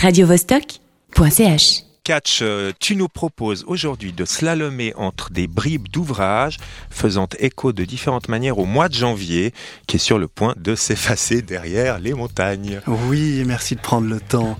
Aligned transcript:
radiovostok.ch. 0.00 1.84
Catch, 2.04 2.38
euh, 2.40 2.72
tu 2.80 2.96
nous 2.96 3.08
proposes 3.08 3.64
aujourd'hui 3.66 4.14
de 4.14 4.24
slalomer 4.24 4.94
entre 4.96 5.30
des 5.30 5.46
bribes 5.46 5.88
d'ouvrages 5.88 6.56
faisant 6.88 7.28
écho 7.38 7.74
de 7.74 7.84
différentes 7.84 8.28
manières 8.28 8.58
au 8.58 8.64
mois 8.64 8.88
de 8.88 8.94
janvier 8.94 9.52
qui 9.86 9.96
est 9.96 10.00
sur 10.00 10.18
le 10.18 10.26
point 10.26 10.54
de 10.56 10.74
s'effacer 10.74 11.42
derrière 11.42 11.98
les 11.98 12.14
montagnes. 12.14 12.80
Oui, 12.86 13.42
merci 13.46 13.76
de 13.76 13.80
prendre 13.82 14.08
le 14.08 14.20
temps. 14.20 14.58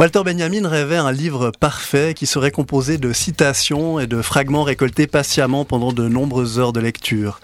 Walter 0.00 0.22
Benjamin 0.24 0.68
rêvait 0.68 0.96
un 0.96 1.12
livre 1.12 1.52
parfait 1.52 2.14
qui 2.14 2.26
serait 2.26 2.50
composé 2.50 2.98
de 2.98 3.12
citations 3.12 4.00
et 4.00 4.08
de 4.08 4.22
fragments 4.22 4.64
récoltés 4.64 5.06
patiemment 5.06 5.64
pendant 5.64 5.92
de 5.92 6.08
nombreuses 6.08 6.58
heures 6.58 6.72
de 6.72 6.80
lecture. 6.80 7.40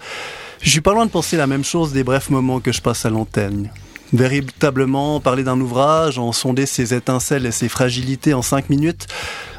Je 0.59 0.69
suis 0.69 0.81
pas 0.81 0.93
loin 0.93 1.05
de 1.05 1.11
penser 1.11 1.37
la 1.37 1.47
même 1.47 1.63
chose 1.63 1.93
des 1.93 2.03
brefs 2.03 2.29
moments 2.29 2.59
que 2.59 2.73
je 2.73 2.81
passe 2.81 3.05
à 3.05 3.09
l'antenne. 3.09 3.71
Véritablement 4.13 5.19
parler 5.19 5.43
d'un 5.43 5.59
ouvrage, 5.59 6.19
en 6.19 6.31
sonder 6.31 6.65
ses 6.65 6.93
étincelles 6.93 7.45
et 7.45 7.51
ses 7.51 7.69
fragilités 7.69 8.33
en 8.33 8.41
cinq 8.41 8.69
minutes, 8.69 9.07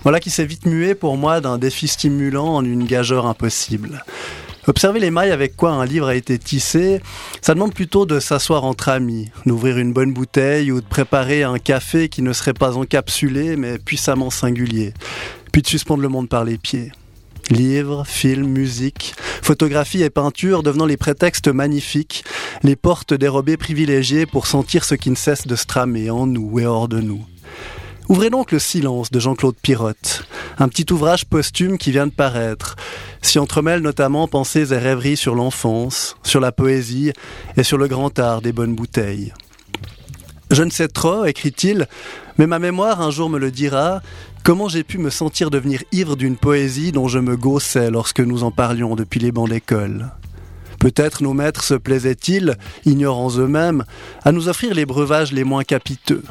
voilà 0.02 0.20
qui 0.20 0.30
s'est 0.30 0.46
vite 0.46 0.66
mué 0.66 0.94
pour 0.94 1.16
moi 1.16 1.40
d'un 1.40 1.58
défi 1.58 1.88
stimulant 1.88 2.54
en 2.54 2.64
une 2.64 2.84
gageure 2.84 3.26
impossible. 3.26 4.04
Observer 4.68 4.98
les 4.98 5.12
mailles 5.12 5.30
avec 5.30 5.56
quoi 5.56 5.70
un 5.70 5.84
livre 5.84 6.08
a 6.08 6.16
été 6.16 6.38
tissé, 6.38 7.00
ça 7.40 7.54
demande 7.54 7.74
plutôt 7.74 8.04
de 8.04 8.18
s'asseoir 8.18 8.64
entre 8.64 8.88
amis, 8.88 9.30
d'ouvrir 9.46 9.78
une 9.78 9.92
bonne 9.92 10.12
bouteille 10.12 10.72
ou 10.72 10.80
de 10.80 10.86
préparer 10.86 11.44
un 11.44 11.58
café 11.58 12.08
qui 12.08 12.22
ne 12.22 12.32
serait 12.32 12.52
pas 12.52 12.76
encapsulé 12.76 13.56
mais 13.56 13.78
puissamment 13.78 14.30
singulier, 14.30 14.92
puis 15.52 15.62
de 15.62 15.68
suspendre 15.68 16.02
le 16.02 16.08
monde 16.08 16.28
par 16.28 16.44
les 16.44 16.58
pieds. 16.58 16.90
Livres, 17.50 18.04
films, 18.06 18.48
musique, 18.48 19.14
photographie 19.42 20.02
et 20.02 20.10
peinture 20.10 20.62
devenant 20.64 20.86
les 20.86 20.96
prétextes 20.96 21.48
magnifiques, 21.48 22.24
les 22.64 22.74
portes 22.74 23.14
dérobées 23.14 23.56
privilégiées 23.56 24.26
pour 24.26 24.48
sentir 24.48 24.84
ce 24.84 24.96
qui 24.96 25.10
ne 25.10 25.14
cesse 25.14 25.46
de 25.46 25.54
se 25.54 25.66
tramer 25.66 26.10
en 26.10 26.26
nous 26.26 26.58
et 26.58 26.66
hors 26.66 26.88
de 26.88 27.00
nous. 27.00 27.24
Ouvrez 28.08 28.30
donc 28.30 28.52
le 28.52 28.58
silence 28.58 29.10
de 29.10 29.20
Jean-Claude 29.20 29.56
Pirotte, 29.60 30.24
un 30.58 30.68
petit 30.68 30.92
ouvrage 30.92 31.24
posthume 31.24 31.78
qui 31.78 31.92
vient 31.92 32.06
de 32.06 32.12
paraître, 32.12 32.76
s'y 33.22 33.38
entremêlent 33.38 33.80
notamment 33.80 34.28
pensées 34.28 34.72
et 34.72 34.78
rêveries 34.78 35.16
sur 35.16 35.34
l'enfance, 35.34 36.16
sur 36.22 36.40
la 36.40 36.52
poésie 36.52 37.12
et 37.56 37.62
sur 37.62 37.78
le 37.78 37.88
grand 37.88 38.18
art 38.18 38.42
des 38.42 38.52
bonnes 38.52 38.74
bouteilles. 38.74 39.32
Je 40.50 40.62
ne 40.62 40.70
sais 40.70 40.88
trop, 40.88 41.24
écrit-il, 41.24 41.86
mais 42.38 42.46
ma 42.46 42.58
mémoire 42.58 43.00
un 43.00 43.10
jour 43.10 43.28
me 43.28 43.38
le 43.38 43.50
dira, 43.50 44.00
comment 44.44 44.68
j'ai 44.68 44.84
pu 44.84 44.98
me 44.98 45.10
sentir 45.10 45.50
devenir 45.50 45.82
ivre 45.90 46.14
d'une 46.14 46.36
poésie 46.36 46.92
dont 46.92 47.08
je 47.08 47.18
me 47.18 47.36
gaussais 47.36 47.90
lorsque 47.90 48.20
nous 48.20 48.44
en 48.44 48.52
parlions 48.52 48.94
depuis 48.94 49.18
les 49.18 49.32
bancs 49.32 49.48
d'école. 49.48 50.10
Peut-être 50.78 51.22
nos 51.22 51.34
maîtres 51.34 51.64
se 51.64 51.74
plaisaient-ils, 51.74 52.56
ignorants 52.84 53.36
eux-mêmes, 53.38 53.84
à 54.24 54.30
nous 54.30 54.48
offrir 54.48 54.74
les 54.74 54.86
breuvages 54.86 55.32
les 55.32 55.44
moins 55.44 55.64
capiteux. 55.64 56.22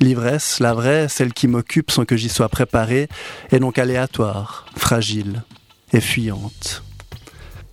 L'ivresse, 0.00 0.58
la 0.58 0.74
vraie, 0.74 1.08
celle 1.08 1.32
qui 1.32 1.46
m'occupe 1.46 1.90
sans 1.90 2.04
que 2.04 2.16
j'y 2.16 2.30
sois 2.30 2.48
préparé, 2.48 3.08
est 3.52 3.60
donc 3.60 3.78
aléatoire, 3.78 4.66
fragile 4.74 5.44
et 5.92 6.00
fuyante. 6.00 6.82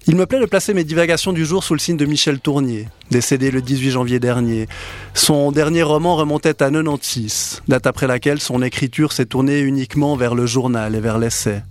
Il 0.09 0.15
me 0.15 0.25
plaît 0.25 0.39
de 0.39 0.45
placer 0.45 0.73
mes 0.73 0.85
divagations 0.85 1.33
du 1.33 1.45
jour 1.45 1.65
sous 1.65 1.73
le 1.73 1.79
signe 1.79 1.97
de 1.97 2.05
Michel 2.05 2.39
Tournier, 2.39 2.87
décédé 3.11 3.51
le 3.51 3.61
18 3.61 3.91
janvier 3.91 4.21
dernier. 4.21 4.69
Son 5.13 5.51
dernier 5.51 5.83
roman 5.83 6.15
remontait 6.15 6.63
à 6.63 6.71
96, 6.71 7.61
date 7.67 7.87
après 7.87 8.07
laquelle 8.07 8.39
son 8.39 8.61
écriture 8.61 9.11
s'est 9.11 9.25
tournée 9.25 9.59
uniquement 9.59 10.15
vers 10.15 10.33
le 10.33 10.45
journal 10.45 10.95
et 10.95 11.01
vers 11.01 11.17
l'essai. 11.17 11.61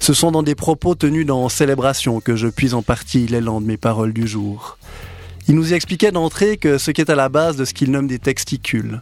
Ce 0.00 0.12
sont 0.12 0.30
dans 0.30 0.42
des 0.42 0.54
propos 0.54 0.94
tenus 0.94 1.24
dans 1.24 1.48
Célébration 1.48 2.20
que 2.20 2.36
je 2.36 2.48
puise 2.48 2.74
en 2.74 2.82
partie 2.82 3.26
l'élan 3.26 3.62
de 3.62 3.66
mes 3.66 3.78
paroles 3.78 4.12
du 4.12 4.28
jour. 4.28 4.76
Il 5.48 5.54
nous 5.54 5.72
y 5.72 5.74
expliquait 5.74 6.12
d'entrée 6.12 6.58
que 6.58 6.76
ce 6.76 6.90
qui 6.90 7.00
est 7.00 7.08
à 7.08 7.14
la 7.14 7.30
base 7.30 7.56
de 7.56 7.64
ce 7.64 7.72
qu'il 7.72 7.90
nomme 7.90 8.06
des 8.06 8.18
texticules. 8.18 9.00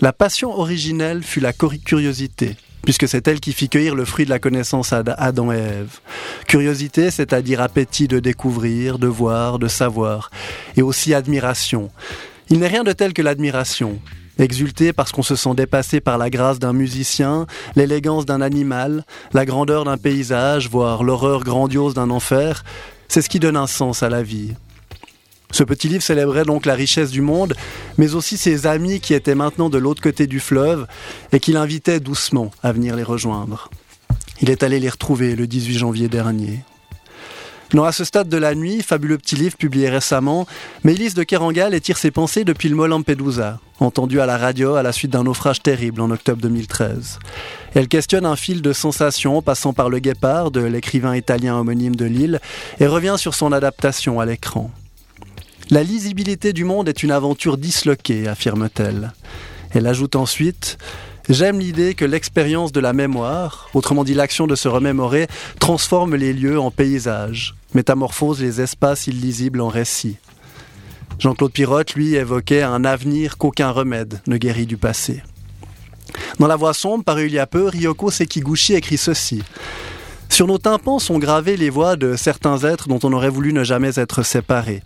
La 0.00 0.12
passion 0.12 0.50
originelle 0.50 1.22
fut 1.22 1.38
la 1.38 1.52
curiosité, 1.52 2.56
puisque 2.84 3.08
c'est 3.08 3.26
elle 3.26 3.40
qui 3.40 3.52
fit 3.52 3.68
cueillir 3.68 3.94
le 3.94 4.04
fruit 4.04 4.24
de 4.24 4.30
la 4.30 4.38
connaissance 4.38 4.92
à 4.92 5.02
Adam 5.18 5.52
et 5.52 5.56
Ève. 5.56 5.98
Curiosité, 6.46 7.10
c'est-à-dire 7.10 7.60
appétit 7.60 8.08
de 8.08 8.20
découvrir, 8.20 8.98
de 8.98 9.06
voir, 9.06 9.58
de 9.58 9.68
savoir, 9.68 10.30
et 10.76 10.82
aussi 10.82 11.14
admiration. 11.14 11.90
Il 12.50 12.58
n'est 12.58 12.68
rien 12.68 12.84
de 12.84 12.92
tel 12.92 13.12
que 13.12 13.22
l'admiration. 13.22 13.98
Exulter 14.38 14.92
parce 14.92 15.12
qu'on 15.12 15.22
se 15.22 15.36
sent 15.36 15.54
dépassé 15.54 16.00
par 16.00 16.18
la 16.18 16.28
grâce 16.28 16.58
d'un 16.58 16.72
musicien, 16.72 17.46
l'élégance 17.76 18.26
d'un 18.26 18.40
animal, 18.40 19.04
la 19.32 19.44
grandeur 19.44 19.84
d'un 19.84 19.96
paysage, 19.96 20.68
voire 20.68 21.04
l'horreur 21.04 21.44
grandiose 21.44 21.94
d'un 21.94 22.10
enfer, 22.10 22.64
c'est 23.08 23.22
ce 23.22 23.28
qui 23.28 23.38
donne 23.38 23.56
un 23.56 23.68
sens 23.68 24.02
à 24.02 24.08
la 24.08 24.22
vie. 24.22 24.54
Ce 25.50 25.62
petit 25.62 25.88
livre 25.88 26.02
célébrait 26.02 26.44
donc 26.44 26.66
la 26.66 26.74
richesse 26.74 27.10
du 27.10 27.20
monde, 27.20 27.54
mais 27.96 28.14
aussi 28.14 28.36
ses 28.36 28.66
amis 28.66 29.00
qui 29.00 29.14
étaient 29.14 29.34
maintenant 29.34 29.70
de 29.70 29.78
l'autre 29.78 30.02
côté 30.02 30.26
du 30.26 30.40
fleuve 30.40 30.86
et 31.32 31.40
qui 31.40 31.52
l'invitaient 31.52 32.00
doucement 32.00 32.50
à 32.62 32.72
venir 32.72 32.96
les 32.96 33.02
rejoindre. 33.02 33.70
Il 34.40 34.50
est 34.50 34.62
allé 34.62 34.80
les 34.80 34.88
retrouver 34.88 35.36
le 35.36 35.46
18 35.46 35.78
janvier 35.78 36.08
dernier. 36.08 36.60
Non, 37.72 37.84
à 37.84 37.92
ce 37.92 38.04
stade 38.04 38.28
de 38.28 38.36
la 38.36 38.54
nuit, 38.54 38.82
fabuleux 38.82 39.18
petit 39.18 39.34
livre 39.34 39.56
publié 39.56 39.88
récemment, 39.88 40.46
Mélisse 40.84 41.14
de 41.14 41.24
Kerangal 41.24 41.74
étire 41.74 41.98
ses 41.98 42.12
pensées 42.12 42.44
depuis 42.44 42.68
le 42.68 42.76
mot 42.76 42.86
Lampedusa, 42.86 43.58
entendu 43.80 44.20
à 44.20 44.26
la 44.26 44.38
radio 44.38 44.74
à 44.74 44.82
la 44.84 44.92
suite 44.92 45.10
d'un 45.10 45.24
naufrage 45.24 45.60
terrible 45.60 46.00
en 46.00 46.10
octobre 46.10 46.40
2013. 46.40 47.18
Elle 47.74 47.88
questionne 47.88 48.26
un 48.26 48.36
fil 48.36 48.62
de 48.62 48.72
sensations 48.72 49.42
passant 49.42 49.72
par 49.72 49.88
le 49.88 49.98
guépard 49.98 50.52
de 50.52 50.60
l'écrivain 50.60 51.16
italien 51.16 51.56
homonyme 51.56 51.96
de 51.96 52.04
Lille 52.04 52.40
et 52.78 52.86
revient 52.86 53.16
sur 53.18 53.34
son 53.34 53.50
adaptation 53.50 54.20
à 54.20 54.26
l'écran. 54.26 54.70
La 55.70 55.82
lisibilité 55.82 56.52
du 56.52 56.64
monde 56.64 56.88
est 56.88 57.02
une 57.02 57.10
aventure 57.10 57.56
disloquée, 57.56 58.28
affirme-t-elle. 58.28 59.12
Elle 59.70 59.86
ajoute 59.86 60.14
ensuite 60.14 60.78
J'aime 61.30 61.58
l'idée 61.58 61.94
que 61.94 62.04
l'expérience 62.04 62.70
de 62.70 62.80
la 62.80 62.92
mémoire, 62.92 63.70
autrement 63.72 64.04
dit 64.04 64.12
l'action 64.12 64.46
de 64.46 64.54
se 64.54 64.68
remémorer, 64.68 65.26
transforme 65.58 66.16
les 66.16 66.34
lieux 66.34 66.60
en 66.60 66.70
paysages, 66.70 67.54
métamorphose 67.72 68.42
les 68.42 68.60
espaces 68.60 69.06
illisibles 69.06 69.62
en 69.62 69.68
récits. 69.68 70.18
Jean-Claude 71.18 71.52
Pirotte, 71.52 71.94
lui, 71.94 72.14
évoquait 72.14 72.62
un 72.62 72.84
avenir 72.84 73.38
qu'aucun 73.38 73.70
remède 73.70 74.20
ne 74.26 74.36
guérit 74.36 74.66
du 74.66 74.76
passé. 74.76 75.22
Dans 76.38 76.46
La 76.46 76.56
Voix 76.56 76.74
sombre, 76.74 77.04
paru 77.04 77.26
il 77.26 77.32
y 77.32 77.38
a 77.38 77.46
peu, 77.46 77.68
Ryoko 77.68 78.10
Sekiguchi 78.10 78.74
écrit 78.74 78.98
ceci. 78.98 79.42
Sur 80.28 80.46
nos 80.46 80.58
tympans 80.58 80.98
sont 80.98 81.18
gravées 81.18 81.56
les 81.56 81.70
voix 81.70 81.96
de 81.96 82.16
certains 82.16 82.58
êtres 82.64 82.88
dont 82.88 82.98
on 83.02 83.12
aurait 83.14 83.30
voulu 83.30 83.54
ne 83.54 83.64
jamais 83.64 83.98
être 83.98 84.22
séparés. 84.22 84.82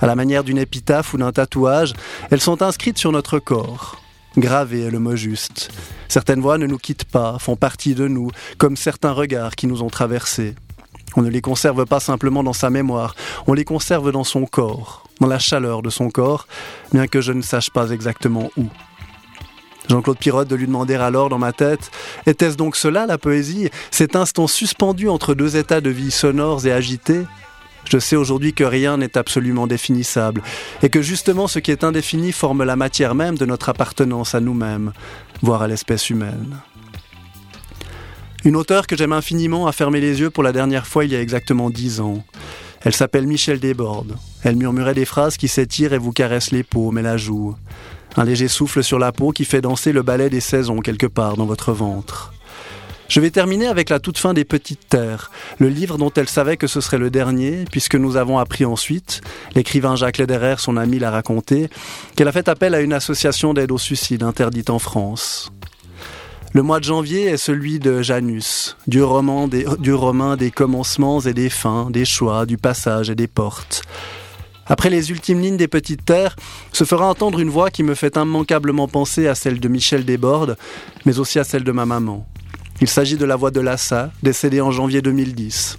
À 0.00 0.06
la 0.06 0.14
manière 0.14 0.44
d'une 0.44 0.58
épitaphe 0.58 1.14
ou 1.14 1.18
d'un 1.18 1.32
tatouage, 1.32 1.94
elles 2.30 2.40
sont 2.40 2.62
inscrites 2.62 2.98
sur 2.98 3.12
notre 3.12 3.38
corps. 3.38 4.00
Gravées 4.36 4.82
est 4.82 4.90
le 4.90 5.00
mot 5.00 5.16
juste. 5.16 5.70
Certaines 6.08 6.40
voix 6.40 6.58
ne 6.58 6.66
nous 6.66 6.78
quittent 6.78 7.04
pas, 7.04 7.38
font 7.38 7.56
partie 7.56 7.94
de 7.94 8.06
nous, 8.06 8.30
comme 8.58 8.76
certains 8.76 9.12
regards 9.12 9.56
qui 9.56 9.66
nous 9.66 9.82
ont 9.82 9.90
traversés. 9.90 10.54
On 11.16 11.22
ne 11.22 11.30
les 11.30 11.40
conserve 11.40 11.84
pas 11.86 12.00
simplement 12.00 12.44
dans 12.44 12.52
sa 12.52 12.70
mémoire, 12.70 13.16
on 13.46 13.54
les 13.54 13.64
conserve 13.64 14.12
dans 14.12 14.24
son 14.24 14.46
corps, 14.46 15.08
dans 15.20 15.26
la 15.26 15.38
chaleur 15.38 15.82
de 15.82 15.90
son 15.90 16.10
corps, 16.10 16.46
bien 16.92 17.08
que 17.08 17.20
je 17.20 17.32
ne 17.32 17.42
sache 17.42 17.70
pas 17.70 17.90
exactement 17.90 18.50
où. 18.56 18.66
Jean-Claude 19.88 20.18
Pirotte 20.18 20.48
de 20.48 20.54
lui 20.54 20.66
demander 20.66 20.94
alors 20.96 21.30
dans 21.30 21.38
ma 21.38 21.52
tête 21.52 21.90
Était-ce 22.26 22.56
donc 22.56 22.76
cela 22.76 23.06
la 23.06 23.16
poésie 23.16 23.70
Cet 23.90 24.16
instant 24.16 24.46
suspendu 24.46 25.08
entre 25.08 25.34
deux 25.34 25.56
états 25.56 25.80
de 25.80 25.90
vie 25.90 26.10
sonores 26.10 26.66
et 26.66 26.72
agités? 26.72 27.24
Je 27.84 27.98
sais 27.98 28.16
aujourd'hui 28.16 28.52
que 28.52 28.64
rien 28.64 28.98
n'est 28.98 29.16
absolument 29.16 29.66
définissable 29.66 30.42
et 30.82 30.88
que 30.88 31.02
justement 31.02 31.48
ce 31.48 31.58
qui 31.58 31.70
est 31.70 31.84
indéfini 31.84 32.32
forme 32.32 32.64
la 32.64 32.76
matière 32.76 33.14
même 33.14 33.38
de 33.38 33.46
notre 33.46 33.68
appartenance 33.68 34.34
à 34.34 34.40
nous-mêmes, 34.40 34.92
voire 35.42 35.62
à 35.62 35.68
l'espèce 35.68 36.10
humaine. 36.10 36.58
Une 38.44 38.56
auteure 38.56 38.86
que 38.86 38.96
j'aime 38.96 39.12
infiniment 39.12 39.66
a 39.66 39.72
fermé 39.72 40.00
les 40.00 40.20
yeux 40.20 40.30
pour 40.30 40.42
la 40.42 40.52
dernière 40.52 40.86
fois 40.86 41.04
il 41.04 41.12
y 41.12 41.16
a 41.16 41.20
exactement 41.20 41.70
dix 41.70 42.00
ans. 42.00 42.24
Elle 42.82 42.94
s'appelle 42.94 43.26
Michel 43.26 43.58
Desbordes. 43.58 44.16
Elle 44.44 44.56
murmurait 44.56 44.94
des 44.94 45.04
phrases 45.04 45.36
qui 45.36 45.48
s'étirent 45.48 45.92
et 45.92 45.98
vous 45.98 46.12
caressent 46.12 46.52
les 46.52 46.62
paumes 46.62 46.98
et 46.98 47.02
la 47.02 47.16
joue. 47.16 47.56
Un 48.16 48.24
léger 48.24 48.48
souffle 48.48 48.84
sur 48.84 48.98
la 48.98 49.12
peau 49.12 49.32
qui 49.32 49.44
fait 49.44 49.60
danser 49.60 49.92
le 49.92 50.02
ballet 50.02 50.30
des 50.30 50.40
saisons 50.40 50.80
quelque 50.80 51.06
part 51.06 51.36
dans 51.36 51.46
votre 51.46 51.72
ventre. 51.72 52.32
Je 53.08 53.20
vais 53.20 53.30
terminer 53.30 53.66
avec 53.66 53.88
la 53.88 54.00
toute 54.00 54.18
fin 54.18 54.34
des 54.34 54.44
Petites 54.44 54.86
Terres, 54.90 55.30
le 55.58 55.68
livre 55.68 55.96
dont 55.96 56.12
elle 56.14 56.28
savait 56.28 56.58
que 56.58 56.66
ce 56.66 56.82
serait 56.82 56.98
le 56.98 57.08
dernier, 57.08 57.64
puisque 57.70 57.94
nous 57.94 58.16
avons 58.16 58.38
appris 58.38 58.66
ensuite, 58.66 59.22
l'écrivain 59.54 59.96
Jacques 59.96 60.18
Lederer, 60.18 60.56
son 60.58 60.76
ami, 60.76 60.98
l'a 60.98 61.10
raconté, 61.10 61.70
qu'elle 62.16 62.28
a 62.28 62.32
fait 62.32 62.48
appel 62.48 62.74
à 62.74 62.80
une 62.80 62.92
association 62.92 63.54
d'aide 63.54 63.72
au 63.72 63.78
suicide 63.78 64.22
interdite 64.22 64.68
en 64.68 64.78
France. 64.78 65.50
Le 66.52 66.62
mois 66.62 66.80
de 66.80 66.84
janvier 66.84 67.24
est 67.24 67.38
celui 67.38 67.78
de 67.78 68.02
Janus, 68.02 68.76
des, 68.86 68.98
dieu 69.78 69.94
romain 69.94 70.36
des 70.36 70.50
commencements 70.50 71.20
et 71.20 71.32
des 71.32 71.48
fins, 71.48 71.88
des 71.90 72.04
choix, 72.04 72.44
du 72.44 72.58
passage 72.58 73.08
et 73.08 73.14
des 73.14 73.26
portes. 73.26 73.82
Après 74.66 74.90
les 74.90 75.10
ultimes 75.10 75.40
lignes 75.40 75.56
des 75.56 75.68
Petites 75.68 76.04
Terres, 76.04 76.36
se 76.72 76.84
fera 76.84 77.08
entendre 77.08 77.40
une 77.40 77.48
voix 77.48 77.70
qui 77.70 77.82
me 77.82 77.94
fait 77.94 78.16
immanquablement 78.16 78.86
penser 78.86 79.28
à 79.28 79.34
celle 79.34 79.60
de 79.60 79.68
Michel 79.68 80.04
Desbordes, 80.04 80.58
mais 81.06 81.18
aussi 81.18 81.38
à 81.38 81.44
celle 81.44 81.64
de 81.64 81.72
ma 81.72 81.86
maman. 81.86 82.26
Il 82.80 82.88
s'agit 82.88 83.16
de 83.16 83.24
la 83.24 83.34
voix 83.34 83.50
de 83.50 83.60
Lassa, 83.60 84.12
décédée 84.22 84.60
en 84.60 84.70
janvier 84.70 85.02
2010. 85.02 85.78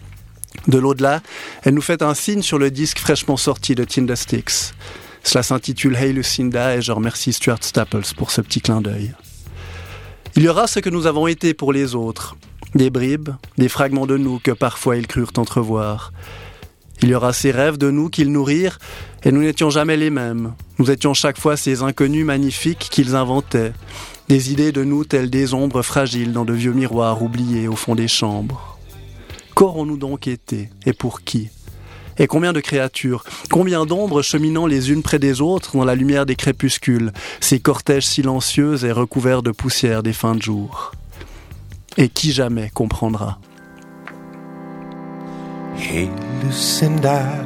De 0.67 0.77
l'au-delà, 0.77 1.21
elle 1.63 1.73
nous 1.73 1.81
fait 1.81 2.01
un 2.01 2.13
signe 2.13 2.41
sur 2.41 2.59
le 2.59 2.71
disque 2.71 2.99
fraîchement 2.99 3.37
sorti 3.37 3.73
de 3.73 3.85
Tindersticks. 3.85 4.73
Cela 5.23 5.43
s'intitule 5.43 5.95
Hey 5.95 6.11
Lucinda 6.11 6.75
et 6.75 6.81
je 6.81 6.91
remercie 6.91 7.31
Stuart 7.31 7.63
Staples 7.63 8.13
pour 8.17 8.31
ce 8.31 8.41
petit 8.41 8.59
clin 8.59 8.81
d'œil. 8.81 9.13
Il 10.35 10.43
y 10.43 10.49
aura 10.49 10.67
ce 10.67 10.79
que 10.79 10.89
nous 10.89 11.07
avons 11.07 11.27
été 11.27 11.53
pour 11.53 11.71
les 11.71 11.95
autres, 11.95 12.35
des 12.75 12.89
bribes, 12.89 13.29
des 13.57 13.69
fragments 13.69 14.05
de 14.05 14.17
nous 14.17 14.39
que 14.39 14.51
parfois 14.51 14.97
ils 14.97 15.07
crurent 15.07 15.31
entrevoir. 15.37 16.11
Il 17.01 17.09
y 17.09 17.15
aura 17.15 17.31
ces 17.33 17.51
rêves 17.51 17.77
de 17.77 17.91
nous 17.91 18.09
qu'ils 18.09 18.31
nourrirent, 18.31 18.79
et 19.23 19.31
nous 19.31 19.41
n'étions 19.41 19.69
jamais 19.69 19.97
les 19.97 20.09
mêmes. 20.09 20.53
Nous 20.79 20.91
étions 20.91 21.13
chaque 21.13 21.39
fois 21.39 21.57
ces 21.57 21.81
inconnus 21.81 22.25
magnifiques 22.25 22.89
qu'ils 22.91 23.15
inventaient, 23.15 23.73
des 24.27 24.51
idées 24.51 24.71
de 24.71 24.83
nous 24.83 25.05
telles 25.05 25.29
des 25.29 25.53
ombres 25.53 25.81
fragiles 25.81 26.33
dans 26.33 26.45
de 26.45 26.53
vieux 26.53 26.73
miroirs 26.73 27.21
oubliés 27.23 27.67
au 27.67 27.75
fond 27.75 27.95
des 27.95 28.07
chambres. 28.07 28.77
Qu'aurons-nous 29.55 29.97
donc 29.97 30.27
été, 30.27 30.69
et 30.85 30.93
pour 30.93 31.21
qui? 31.21 31.49
Et 32.17 32.27
combien 32.27 32.51
de 32.51 32.59
créatures, 32.59 33.23
combien 33.49 33.85
d'ombres 33.85 34.21
cheminant 34.21 34.67
les 34.67 34.91
unes 34.91 35.03
près 35.03 35.19
des 35.19 35.39
autres 35.39 35.77
dans 35.77 35.85
la 35.85 35.95
lumière 35.95 36.25
des 36.25 36.35
crépuscules, 36.35 37.13
ces 37.39 37.61
cortèges 37.61 38.05
silencieux 38.05 38.83
et 38.83 38.91
recouverts 38.91 39.41
de 39.41 39.51
poussière 39.51 40.03
des 40.03 40.13
fins 40.13 40.35
de 40.35 40.41
jour? 40.41 40.91
Et 41.97 42.09
qui 42.09 42.33
jamais 42.33 42.69
comprendra? 42.73 43.39
Lucinda, 46.43 47.45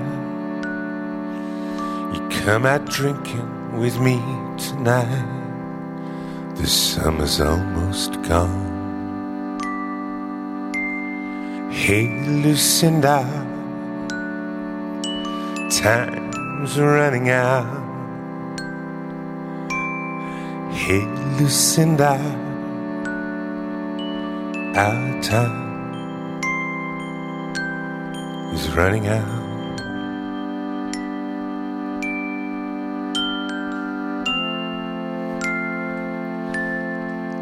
you 2.13 2.30
come 2.30 2.66
out 2.66 2.86
drinking 2.86 3.80
with 3.80 4.00
me 4.00 4.22
tonight. 4.57 5.25
The 6.56 6.68
summer's 6.68 7.42
almost 7.42 8.22
gone. 8.22 8.72
Hey 11.72 12.07
Lucinda, 12.44 13.24
time's 15.72 16.80
running 16.80 17.30
out. 17.31 17.66
Hey 20.72 21.01
Lucinda, 21.39 22.13
our 24.75 25.22
time 25.24 25.73
is 28.53 28.69
running 28.75 29.07
out. 29.07 29.44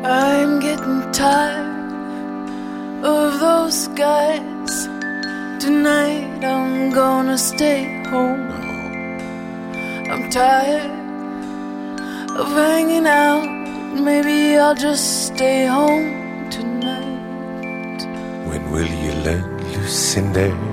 I'm 0.04 0.60
getting 0.60 1.12
tired 1.12 1.70
of 3.04 3.40
those 3.40 3.88
guys. 3.90 4.88
Tonight 5.60 6.44
I'm 6.44 6.92
gonna 6.92 7.38
stay 7.38 8.04
home. 8.10 8.50
I'm 10.12 10.30
tired 10.30 10.92
of 12.40 12.48
hanging 12.48 13.06
out. 13.06 13.48
Maybe 14.08 14.58
I'll 14.58 14.76
just 14.76 15.28
stay 15.28 15.68
home 15.68 16.50
tonight. 16.50 18.02
When 18.48 18.72
will 18.72 18.92
you 19.04 19.12
learn, 19.26 19.46
Lucinda, 19.74 20.71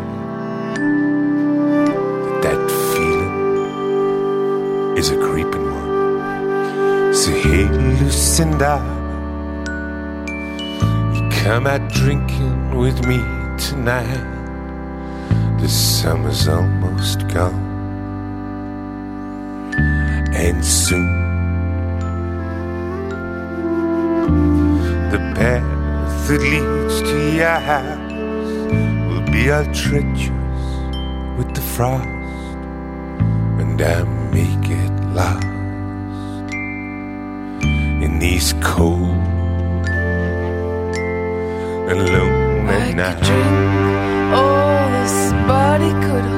is 4.99 5.11
a 5.11 5.17
creeping 5.17 5.65
one? 5.65 7.15
So 7.15 7.31
hey, 7.31 7.69
Lucinda, 8.01 8.83
you 11.15 11.23
come 11.45 11.69
out 11.69 11.89
drinking 11.93 12.77
with 12.77 13.07
me 13.07 13.19
tonight. 13.59 14.27
The 15.61 15.69
summer's 15.69 16.49
almost 16.49 17.29
gone, 17.29 17.63
and 20.35 20.65
soon 20.65 21.07
the 25.13 25.19
path 25.39 26.29
that 26.29 26.41
leads 26.41 27.03
to 27.03 27.17
your 27.37 27.61
house 27.71 27.99
will 29.09 29.27
be 29.31 29.49
all 29.53 29.65
treacherous 29.67 30.67
with 31.39 31.55
the 31.55 31.61
frost, 31.61 32.09
and 33.61 33.81
I 33.81 34.03
may 34.33 34.51
get 34.67 34.88
lost 35.19 35.43
in 38.05 38.19
these 38.21 38.55
cold 38.61 39.03
and 41.91 41.99
lonely 42.15 42.75
I 42.75 42.87
could 42.87 42.97
nights. 42.97 43.27
drink 43.27 43.53
all 44.39 44.91
this 44.97 45.17
body 45.53 45.93
could 46.07 46.25
hold, 46.25 46.38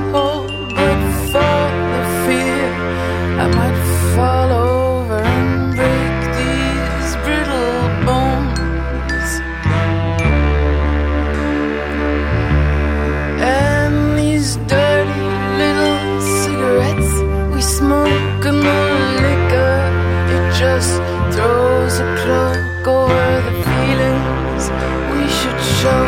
show. 25.80 26.04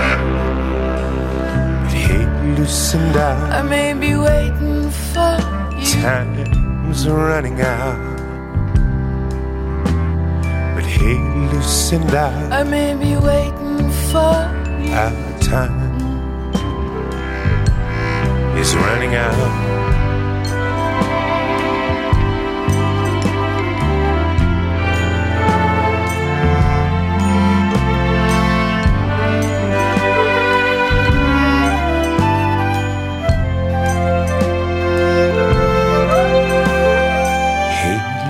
But 1.82 1.92
hey, 2.04 2.24
Lucinda, 2.56 3.28
I 3.50 3.62
may 3.62 3.94
be 3.94 4.14
waiting 4.16 4.90
for 5.10 5.32
you. 5.80 6.02
time's 6.02 7.08
running 7.08 7.58
out. 7.60 7.96
But 10.74 10.84
hey, 10.84 11.16
Lucinda, 11.52 12.26
I 12.52 12.62
may 12.64 12.92
be 13.04 13.16
waiting 13.16 13.90
for 14.10 14.36
you. 14.84 14.92
our 14.92 15.38
time 15.40 15.80
is 18.58 18.76
running 18.76 19.14
out. 19.14 20.01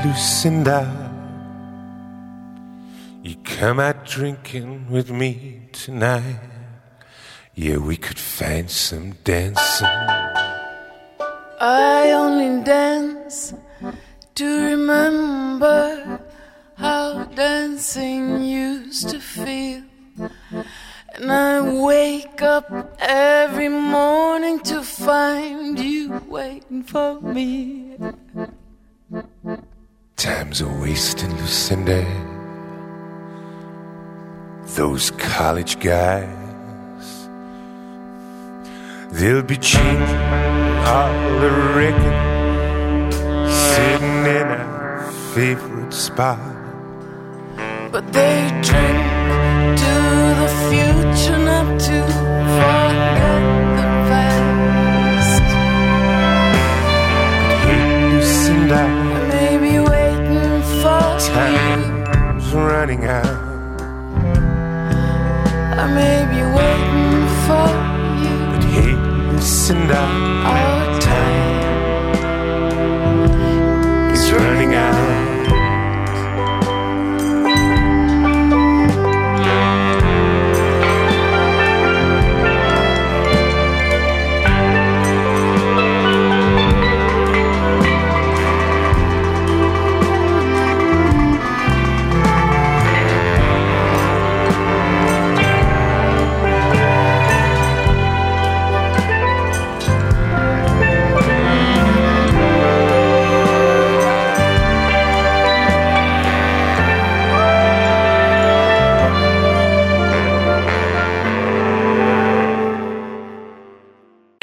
Lucinda, 0.04 0.82
you 3.22 3.37
come 3.44 3.78
out 3.78 4.04
drinking 4.04 4.90
with 4.90 5.10
me 5.10 5.69
tonight. 5.70 6.41
Yeah, 7.55 7.76
we 7.76 7.96
could 7.96 8.19
find 8.19 8.69
some 8.69 9.12
dancing. 9.22 9.86
I 11.60 12.10
only 12.15 12.65
dance 12.65 13.55
to 14.34 14.65
remember 14.70 16.20
how 16.74 17.24
dancing 17.36 18.43
used 18.43 19.08
to 19.10 19.20
feel. 19.20 19.84
And 21.15 21.31
I 21.31 21.60
wake 21.81 22.43
up 22.43 22.96
every 22.98 23.69
morning 23.69 24.58
to 24.60 24.82
find 24.82 25.79
you 25.79 26.20
waiting 26.26 26.82
for 26.82 27.20
me. 27.20 27.81
Time's 30.52 30.60
a 30.60 30.68
wasting, 30.82 31.34
Lucinda. 31.38 32.04
Those 34.76 35.10
college 35.12 35.80
guys, 35.80 37.26
they'll 39.12 39.42
be 39.42 39.56
cheap 39.56 39.80
all 39.80 41.40
the 41.40 41.50
record, 41.72 43.14
sitting 43.50 44.26
in 44.26 44.46
a 44.46 45.10
favorite 45.32 45.94
spot. 45.94 46.38
But 47.90 48.12
they 48.12 48.46
drink 48.60 49.78
to 49.80 49.94
the 50.36 50.48
future, 50.68 51.38
not 51.38 51.80
to 51.80 52.02
forget 52.58 53.42
the 53.78 53.86
past. 54.10 55.46
Hey, 57.64 57.82
Lucinda, 58.12 59.01
morning. 62.96 63.11
Uh, 63.11 63.21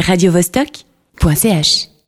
radiovostok.ch 0.09 1.89